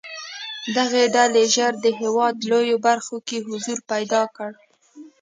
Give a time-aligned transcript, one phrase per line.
[0.75, 4.51] دغې ډلې ژر د هېواد لویو برخو کې حضور پیدا کړ.